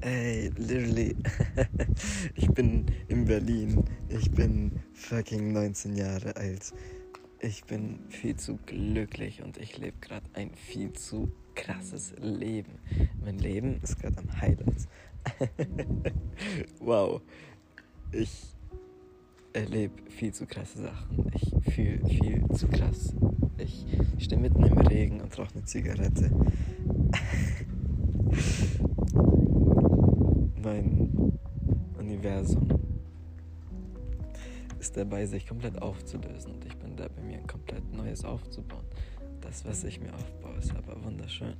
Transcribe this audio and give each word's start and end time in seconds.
Ey, 0.00 0.52
literally. 0.56 1.16
ich 2.36 2.48
bin 2.50 2.86
in 3.08 3.24
Berlin. 3.24 3.82
Ich 4.08 4.30
bin 4.30 4.70
fucking 4.94 5.52
19 5.52 5.96
Jahre 5.96 6.36
alt. 6.36 6.72
Ich 7.40 7.64
bin 7.64 7.98
viel 8.08 8.36
zu 8.36 8.58
glücklich 8.66 9.42
und 9.42 9.56
ich 9.56 9.76
lebe 9.76 9.96
gerade 10.00 10.26
ein 10.34 10.54
viel 10.54 10.92
zu 10.92 11.32
krasses 11.56 12.14
Leben. 12.20 12.78
Mein 13.24 13.38
Leben 13.38 13.80
ist 13.82 14.00
gerade 14.00 14.18
am 14.18 14.40
Highlights. 14.40 14.86
wow. 16.80 17.20
Ich 18.12 18.54
erlebe 19.52 19.94
viel 20.10 20.32
zu 20.32 20.46
krasse 20.46 20.82
Sachen. 20.82 21.28
Ich 21.34 21.74
fühle 21.74 22.08
viel 22.08 22.46
zu 22.54 22.68
krass. 22.68 23.14
Ich 23.58 23.84
stehe 24.18 24.40
mitten 24.40 24.62
im 24.62 24.78
Regen 24.78 25.20
und 25.20 25.36
rauche 25.36 25.54
eine 25.54 25.64
Zigarette. 25.64 26.30
Universum 32.28 32.68
ist 34.78 34.96
dabei, 34.96 35.24
sich 35.24 35.46
komplett 35.46 35.80
aufzulösen 35.80 36.52
und 36.52 36.64
ich 36.66 36.76
bin 36.76 36.94
dabei, 36.94 37.22
mir 37.22 37.38
ein 37.38 37.46
komplett 37.46 37.90
neues 37.94 38.22
aufzubauen. 38.22 38.84
Das, 39.40 39.64
was 39.64 39.82
ich 39.84 39.98
mir 39.98 40.12
aufbaue, 40.12 40.58
ist 40.58 40.74
aber 40.76 41.02
wunderschön. 41.02 41.54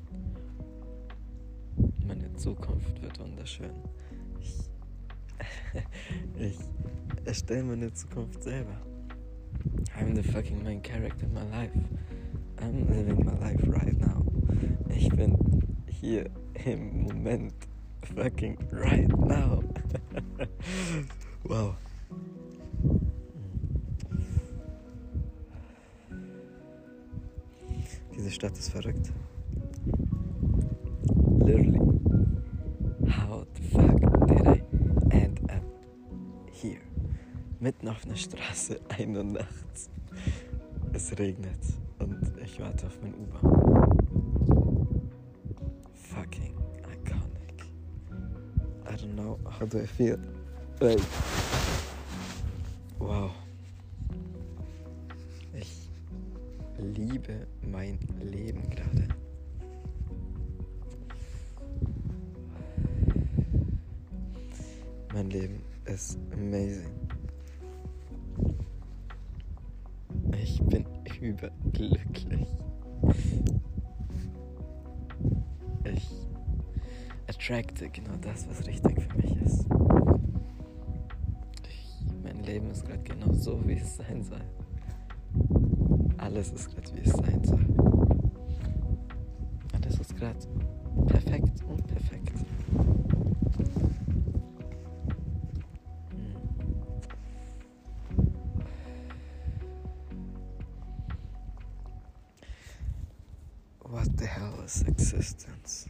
Meine 2.07 2.35
Zukunft 2.35 3.01
wird 3.01 3.19
wunderschön. 3.19 3.71
Ich, 4.41 4.71
ich 6.39 6.59
erstelle 7.25 7.63
meine 7.63 7.93
Zukunft 7.95 8.43
selber. 8.43 8.77
I'm 9.99 10.15
the 10.15 10.23
fucking 10.23 10.63
main 10.63 10.83
character 10.83 11.25
in 11.25 11.33
my 11.33 11.49
life. 11.51 11.73
I'm 12.59 12.87
living 12.89 13.25
my 13.25 13.39
life 13.41 13.67
right 13.69 13.99
now. 13.99 14.23
Ich 14.91 15.09
bin 15.09 15.37
hier 15.87 16.29
im 16.67 17.05
Moment 17.05 17.55
fucking 18.15 18.59
right 18.71 19.09
now. 19.19 19.58
Wow. 21.45 21.75
Diese 28.15 28.31
Stadt 28.31 28.59
ist 28.59 28.71
verrückt. 28.71 29.13
Literally. 31.45 31.81
How 33.09 33.47
the 33.55 33.63
fuck 33.71 34.27
did 34.27 34.47
I 34.47 34.63
end 35.11 35.41
up 35.51 35.63
here? 36.53 36.81
Mitten 37.61 37.89
auf 37.89 38.05
einer 38.05 38.17
Straße, 38.17 38.81
ein 38.99 39.17
Uhr 39.17 39.25
nachts. 39.25 39.91
Es 40.93 41.17
regnet 41.19 41.61
und 41.99 42.33
ich 42.43 42.61
warte 42.61 42.87
auf 42.87 42.99
mein 43.03 43.15
U-Bahn. 43.15 43.69
don't 48.99 49.15
know 49.15 49.39
how 49.49 49.65
do 49.65 49.79
I 49.79 49.87
feel. 49.87 50.19
Like, 50.81 51.01
wow. 53.01 53.33
Ich 55.53 55.91
liebe 56.79 57.49
mein 57.63 57.99
Leben 58.23 58.63
gerade. 58.71 59.09
Mein 65.13 65.31
Leben 65.31 65.63
ist 65.87 66.17
amazing. 66.33 66.95
Ich 70.41 70.61
bin 70.63 70.87
überglücklich. 71.21 72.47
attracte 77.49 77.89
genau 77.89 78.15
das, 78.21 78.47
was 78.49 78.67
richtig 78.67 79.01
für 79.01 79.17
mich 79.17 79.37
ist. 79.43 79.67
Mein 82.23 82.43
Leben 82.45 82.71
ist 82.71 82.85
gerade 82.87 83.03
genau 83.03 83.33
so, 83.33 83.61
wie 83.67 83.75
es 83.75 83.97
sein 83.97 84.23
soll. 84.23 84.43
Alles 86.19 86.51
ist 86.53 86.71
gerade, 86.71 86.95
wie 86.95 87.01
es 87.01 87.13
sein 87.13 87.45
soll. 87.45 87.67
Alles 89.73 89.99
ist 90.01 90.17
gerade 90.17 90.39
perfekt 91.07 91.63
und 91.65 91.87
perfekt. 91.87 92.33
Hm. 92.73 93.69
What 103.81 104.09
the 104.19 104.27
hell 104.27 104.65
is 104.65 104.83
existence? 104.83 105.89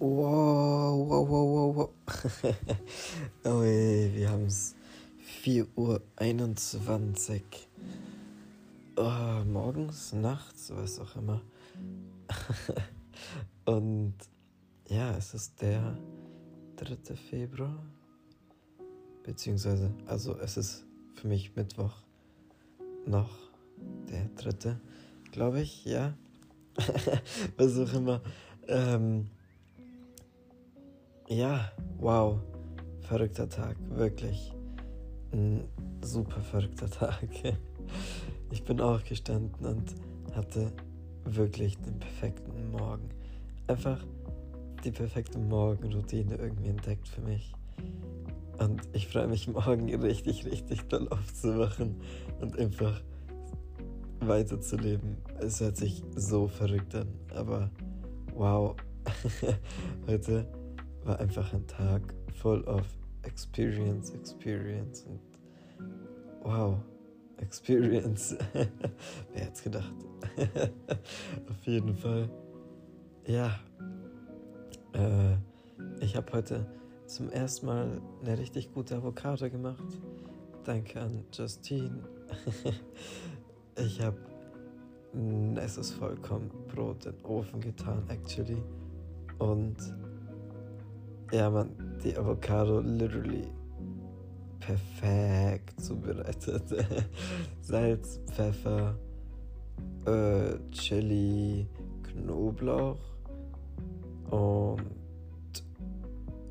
Wow, 0.00 1.08
wow, 1.08 1.28
wow, 1.28 1.46
wow, 1.50 1.76
wow. 1.76 1.90
oh 3.46 3.62
ey, 3.62 4.12
wir 4.14 4.30
haben 4.30 4.46
es 4.46 4.76
4.21 5.42 5.66
Uhr. 5.74 6.00
Oh, 8.96 9.44
morgens, 9.44 10.12
nachts, 10.12 10.70
was 10.72 11.00
auch 11.00 11.16
immer. 11.16 11.42
Und 13.64 14.14
ja, 14.88 15.16
es 15.16 15.34
ist 15.34 15.60
der 15.60 15.98
3. 16.76 17.16
Februar. 17.16 17.84
Beziehungsweise, 19.24 19.92
also 20.06 20.38
es 20.38 20.56
ist 20.56 20.84
für 21.14 21.26
mich 21.26 21.56
Mittwoch 21.56 22.04
noch 23.04 23.36
der 24.08 24.28
3. 24.36 24.76
Glaube 25.32 25.60
ich, 25.62 25.84
ja. 25.86 26.16
was 27.56 27.76
auch 27.80 27.92
immer. 27.94 28.22
Ähm, 28.68 29.30
ja, 31.28 31.72
wow. 31.98 32.40
Verrückter 33.02 33.48
Tag, 33.48 33.76
wirklich. 33.90 34.54
Ein 35.32 35.64
super 36.02 36.40
verrückter 36.40 36.90
Tag. 36.90 37.28
Ich 38.50 38.64
bin 38.64 38.80
aufgestanden 38.80 39.66
und 39.66 39.94
hatte 40.34 40.72
wirklich 41.24 41.76
den 41.76 41.98
perfekten 41.98 42.70
Morgen. 42.70 43.10
Einfach 43.66 44.02
die 44.84 44.90
perfekte 44.90 45.38
Morgenroutine 45.38 46.36
irgendwie 46.36 46.68
entdeckt 46.68 47.06
für 47.08 47.20
mich. 47.20 47.52
Und 48.58 48.80
ich 48.94 49.06
freue 49.08 49.28
mich 49.28 49.48
morgen 49.48 49.94
richtig, 50.00 50.46
richtig 50.46 50.88
doll 50.88 51.08
aufzuwachen 51.10 51.96
und 52.40 52.58
einfach 52.58 53.02
weiterzuleben. 54.20 55.18
Es 55.40 55.60
hört 55.60 55.76
sich 55.76 56.02
so 56.16 56.48
verrückt 56.48 56.94
an, 56.94 57.08
aber 57.34 57.70
wow. 58.34 58.76
Heute 60.06 60.46
war 61.08 61.18
einfach 61.20 61.54
ein 61.54 61.66
Tag 61.66 62.02
voll 62.34 62.62
of 62.64 62.86
Experience, 63.22 64.10
Experience 64.10 65.04
und 65.04 65.20
wow, 66.42 66.76
Experience. 67.38 68.36
Wer 68.52 69.42
hätte 69.42 69.52
es 69.54 69.62
gedacht? 69.62 69.94
Auf 71.48 71.64
jeden 71.64 71.94
Fall. 71.94 72.28
Ja. 73.26 73.58
Äh, 74.92 75.36
ich 76.00 76.14
habe 76.14 76.30
heute 76.32 76.66
zum 77.06 77.30
ersten 77.30 77.66
Mal 77.66 78.02
eine 78.22 78.38
richtig 78.38 78.74
gute 78.74 78.96
Avocado 78.96 79.48
gemacht. 79.48 79.98
Danke 80.64 81.00
an 81.00 81.24
Justine. 81.32 82.02
ich 83.76 84.02
habe 84.02 84.18
es 85.56 85.78
ist 85.78 85.92
vollkommen 85.92 86.50
Brot 86.68 87.06
in 87.06 87.12
den 87.12 87.24
Ofen 87.24 87.60
getan, 87.60 88.04
actually. 88.10 88.62
Und 89.38 89.76
ja, 91.32 91.50
man, 91.50 91.70
die 92.02 92.16
Avocado 92.16 92.80
literally 92.80 93.48
perfekt 94.60 95.80
zubereitet. 95.80 96.62
Salz, 97.60 98.20
Pfeffer, 98.32 98.94
äh, 100.06 100.58
Chili, 100.70 101.66
Knoblauch 102.02 102.98
und 104.30 104.82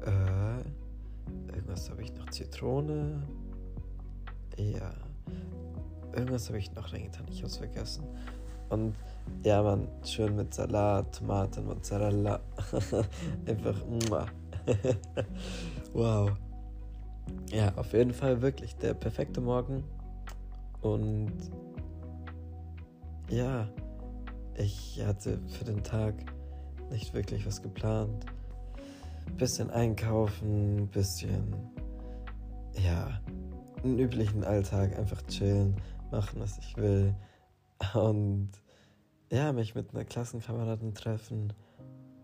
äh, 0.05 1.53
irgendwas 1.53 1.89
habe 1.89 2.03
ich 2.03 2.13
noch, 2.13 2.29
Zitrone. 2.29 3.21
Ja, 4.57 4.93
irgendwas 6.13 6.47
habe 6.47 6.57
ich 6.57 6.73
noch 6.73 6.91
reingetan, 6.91 7.25
ich 7.29 7.37
habe 7.37 7.47
es 7.47 7.57
vergessen. 7.57 8.03
Und 8.69 8.95
ja, 9.43 9.61
man, 9.61 9.87
schön 10.03 10.35
mit 10.35 10.53
Salat, 10.53 11.19
Tomaten, 11.19 11.65
Mozzarella. 11.65 12.39
Einfach, 13.45 13.85
muah. 13.85 14.25
wow. 15.93 16.31
Ja, 17.51 17.73
auf 17.75 17.93
jeden 17.93 18.13
Fall 18.13 18.41
wirklich 18.41 18.75
der 18.75 18.93
perfekte 18.93 19.41
Morgen. 19.41 19.83
Und 20.81 21.33
ja, 23.29 23.67
ich 24.55 25.01
hatte 25.05 25.39
für 25.47 25.65
den 25.65 25.83
Tag 25.83 26.15
nicht 26.89 27.13
wirklich 27.13 27.45
was 27.45 27.61
geplant. 27.61 28.25
Bisschen 29.37 29.69
einkaufen, 29.69 30.87
bisschen, 30.87 31.53
ja, 32.73 33.21
einen 33.83 33.99
üblichen 33.99 34.43
Alltag, 34.43 34.97
einfach 34.97 35.21
chillen, 35.23 35.75
machen, 36.11 36.39
was 36.39 36.57
ich 36.57 36.77
will. 36.77 37.13
Und 37.93 38.51
ja, 39.31 39.51
mich 39.51 39.75
mit 39.75 39.93
einer 39.93 40.05
Klassenkameradin 40.05 40.93
treffen 40.93 41.53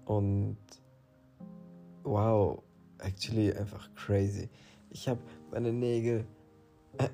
und 0.05 0.57
wow, 2.03 2.61
actually 2.99 3.53
einfach 3.53 3.89
crazy. 3.95 4.49
Ich 4.89 5.07
habe 5.07 5.19
meine 5.51 5.71
Nägel 5.71 6.25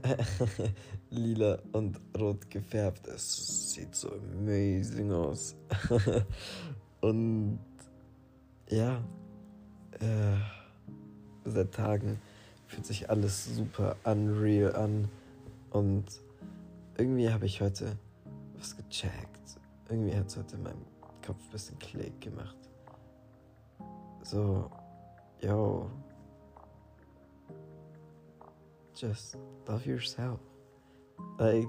lila 1.09 1.57
und 1.71 1.99
rot 2.17 2.49
gefärbt. 2.49 3.07
Es 3.07 3.73
sieht 3.73 3.95
so 3.95 4.11
amazing 4.11 5.11
aus. 5.11 5.55
und 7.01 7.59
ja, 8.69 9.01
äh, 9.99 10.37
seit 11.45 11.73
Tagen 11.73 12.19
fühlt 12.67 12.85
sich 12.85 13.09
alles 13.09 13.55
super 13.55 13.95
unreal 14.03 14.75
an. 14.75 15.09
Und 15.71 16.05
irgendwie 16.97 17.29
habe 17.29 17.45
ich 17.45 17.61
heute 17.61 17.97
was 18.57 18.75
gecheckt. 18.75 19.59
Irgendwie 19.89 20.15
hat 20.15 20.27
es 20.27 20.37
heute 20.37 20.55
in 20.55 20.63
meinem 20.63 20.85
Kopf 21.25 21.41
ein 21.45 21.51
bisschen 21.51 21.79
Klick 21.79 22.21
gemacht. 22.21 22.57
So, 24.21 24.69
yo, 25.41 25.89
just 28.95 29.37
love 29.67 29.85
yourself. 29.85 30.39
Like, 31.39 31.67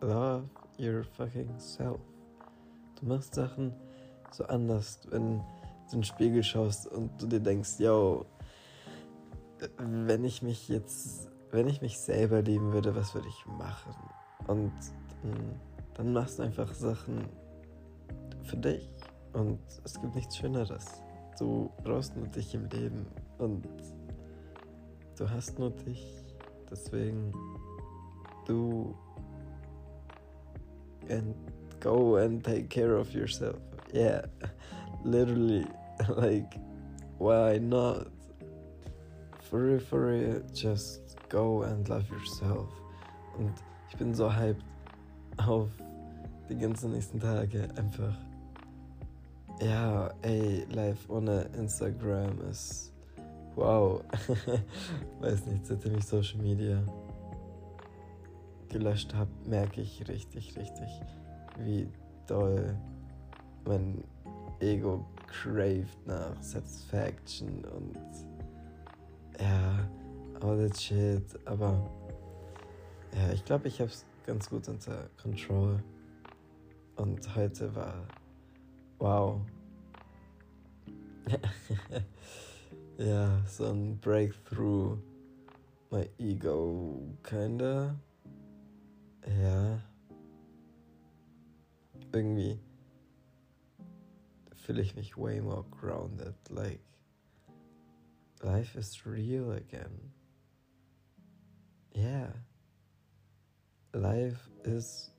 love 0.00 0.48
your 0.78 1.04
fucking 1.04 1.58
self. 1.58 2.00
Du 3.00 3.06
machst 3.06 3.34
Sachen 3.34 3.74
so 4.30 4.44
anders, 4.44 5.00
wenn 5.10 5.38
du 5.38 5.44
in 5.92 6.00
den 6.00 6.04
Spiegel 6.04 6.42
schaust 6.42 6.86
und 6.86 7.20
du 7.20 7.26
dir 7.26 7.40
denkst, 7.40 7.78
yo, 7.78 8.26
wenn 9.78 10.24
ich 10.24 10.42
mich 10.42 10.68
jetzt, 10.68 11.28
wenn 11.50 11.68
ich 11.68 11.82
mich 11.82 11.98
selber 11.98 12.42
lieben 12.42 12.72
würde, 12.72 12.94
was 12.94 13.14
würde 13.14 13.28
ich 13.28 13.46
machen? 13.46 13.94
Und 14.46 14.72
dann 15.94 16.12
machst 16.12 16.38
du 16.38 16.42
einfach 16.44 16.72
Sachen 16.72 17.28
für 18.44 18.56
dich. 18.56 18.88
Und 19.32 19.60
es 19.84 20.00
gibt 20.00 20.14
nichts 20.14 20.36
Schöneres. 20.36 21.02
Du 21.40 21.70
brauchst 21.82 22.14
nur 22.16 22.26
dich 22.26 22.54
im 22.54 22.68
Leben. 22.68 23.06
Und 23.38 23.66
du 25.16 25.28
hast 25.28 25.58
nur 25.58 25.70
dich. 25.70 26.22
Deswegen 26.70 27.32
du 28.46 28.94
and 31.08 31.34
go 31.80 32.16
and 32.16 32.44
take 32.44 32.68
care 32.68 32.94
of 32.94 33.12
yourself. 33.14 33.56
Yeah, 33.92 34.26
literally, 35.02 35.66
like, 36.08 36.54
why 37.18 37.58
not? 37.58 38.08
For 39.50 39.60
real, 39.60 39.80
for 39.80 40.06
real, 40.08 40.42
just 40.52 41.16
go 41.30 41.62
and 41.62 41.88
love 41.88 42.08
yourself. 42.10 42.68
Und 43.38 43.54
ich 43.88 43.96
bin 43.96 44.14
so 44.14 44.28
hyped 44.30 44.64
auf 45.38 45.68
die 46.48 46.56
ganzen 46.56 46.92
nächsten 46.92 47.18
Tage. 47.18 47.66
Einfach, 47.76 48.16
ja, 49.60 50.10
ey, 50.22 50.64
live 50.70 51.08
ohne 51.08 51.42
Instagram 51.56 52.40
ist 52.50 52.90
Wow. 53.56 54.02
Weiß 55.20 55.44
nicht, 55.46 55.66
seitdem 55.66 55.98
ich 55.98 56.04
Social 56.06 56.40
Media 56.40 56.82
gelöscht 58.68 59.12
habe, 59.12 59.30
merke 59.44 59.80
ich 59.80 60.06
richtig, 60.08 60.56
richtig, 60.56 60.88
wie 61.58 61.88
doll 62.26 62.76
mein 63.66 64.04
Ego 64.60 65.04
craved 65.26 66.06
nach 66.06 66.40
Satisfaction 66.40 67.64
und 67.64 67.98
ja, 69.40 69.88
all 70.40 70.68
that 70.68 70.80
shit. 70.80 71.38
Aber 71.44 71.84
ja, 73.14 73.32
ich 73.32 73.44
glaube, 73.44 73.68
ich 73.68 73.80
habe 73.80 73.90
es 73.90 74.06
ganz 74.24 74.48
gut 74.48 74.68
unter 74.68 75.10
Control. 75.20 75.82
Und 76.96 77.34
heute 77.34 77.74
war 77.74 78.06
wow. 79.00 79.40
yeah, 82.98 83.30
some 83.46 83.94
Breakthrough. 83.94 84.98
My 85.90 86.08
ego, 86.18 87.02
kinda. 87.24 87.96
Ja. 89.26 89.78
Irgendwie 92.12 92.58
fühle 94.54 94.82
ich 94.82 94.94
mich 94.94 95.16
way 95.16 95.40
more 95.40 95.64
grounded. 95.70 96.34
Like, 96.48 96.80
life 98.42 98.76
is 98.76 99.04
real 99.06 99.52
again. 99.52 100.12
Yeah. 101.92 102.32
Life 103.94 104.48
is 104.64 105.10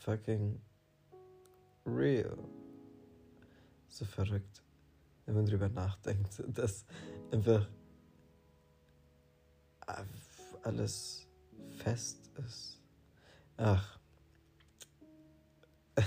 fucking 0.00 0.58
real. 1.86 2.38
So 3.88 4.04
verrückt 4.04 4.64
wenn 5.26 5.34
man 5.34 5.46
drüber 5.46 5.68
nachdenkt, 5.68 6.42
dass 6.48 6.84
einfach 7.30 7.66
alles 10.62 11.26
fest 11.76 12.30
ist. 12.44 12.80
Ach. 13.56 13.98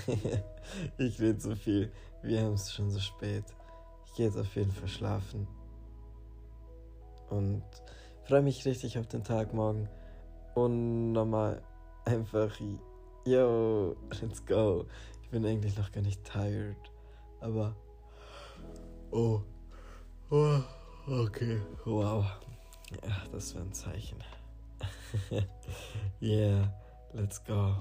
ich 0.98 1.20
rede 1.20 1.40
so 1.40 1.54
viel. 1.54 1.92
Wir 2.22 2.42
haben 2.42 2.54
es 2.54 2.72
schon 2.72 2.90
so 2.90 2.98
spät. 2.98 3.44
Ich 4.06 4.14
gehe 4.14 4.26
jetzt 4.26 4.36
auf 4.36 4.54
jeden 4.56 4.72
Fall 4.72 4.88
schlafen. 4.88 5.46
Und 7.30 7.62
freue 8.24 8.42
mich 8.42 8.64
richtig 8.66 8.98
auf 8.98 9.06
den 9.06 9.22
Tag 9.22 9.54
morgen. 9.54 9.88
Und 10.54 11.12
nochmal 11.12 11.62
einfach, 12.04 12.52
yo, 13.24 13.96
let's 14.20 14.44
go. 14.44 14.86
Ich 15.28 15.32
bin 15.32 15.44
eigentlich 15.44 15.76
noch 15.76 15.92
gar 15.92 16.00
nicht 16.00 16.24
tired. 16.24 16.90
Aber 17.40 17.76
Oh. 19.10 19.42
oh. 20.30 20.60
Okay. 21.06 21.60
Wow. 21.84 22.24
Ja, 23.02 23.24
das 23.30 23.54
war 23.54 23.60
ein 23.60 23.72
Zeichen. 23.74 24.24
yeah, 26.22 26.72
let's 27.12 27.44
go. 27.44 27.74